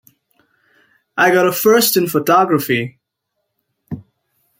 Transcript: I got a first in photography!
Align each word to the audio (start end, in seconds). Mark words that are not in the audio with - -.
I 1.15 1.31
got 1.31 1.45
a 1.45 1.51
first 1.51 1.95
in 1.95 2.07
photography! 2.07 2.97